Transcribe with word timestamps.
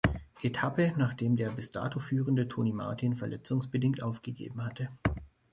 Etappe, 0.41 0.95
nachdem 0.97 1.35
der 1.35 1.51
bis 1.51 1.69
dato 1.69 1.99
führende 1.99 2.47
Tony 2.47 2.73
Martin 2.73 3.13
verletzungsbedingt 3.15 4.01
aufgegeben 4.01 4.63
hatte. 4.65 4.89